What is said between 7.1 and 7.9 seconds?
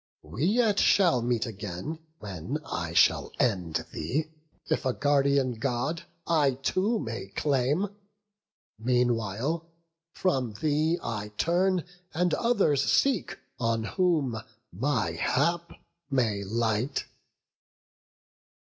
claim;